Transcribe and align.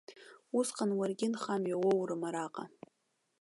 Усҟан 0.59 0.91
уаргьы 0.99 1.27
нхамҩа 1.33 1.75
уоурым 1.83 2.21
араҟа! 2.27 2.65